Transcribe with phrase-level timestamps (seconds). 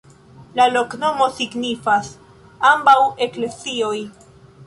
[0.59, 2.09] La loknomo signifas:
[2.71, 2.97] ambaŭ
[3.29, 3.97] eklezioj.